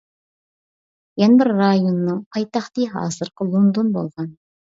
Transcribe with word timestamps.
يەنە 1.23 1.35
بىر 1.41 1.49
رايوننىڭ 1.59 2.23
پايتەختى 2.37 2.87
ھازىرقى 2.95 3.47
لوندون 3.51 3.95
بولغان. 3.99 4.35